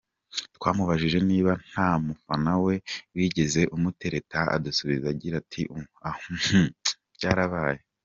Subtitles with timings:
[0.55, 2.73] Twamubajije niba nta mufana we
[3.15, 5.83] wigeze umutereta adusubiza agira ati "Uhm
[7.17, 7.79] byarabaye.